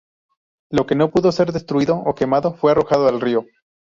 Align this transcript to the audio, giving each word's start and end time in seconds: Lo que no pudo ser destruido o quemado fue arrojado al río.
Lo 0.71 0.87
que 0.87 0.95
no 0.95 1.11
pudo 1.11 1.31
ser 1.31 1.51
destruido 1.51 1.95
o 2.03 2.15
quemado 2.15 2.55
fue 2.55 2.71
arrojado 2.71 3.07
al 3.07 3.21
río. 3.21 3.45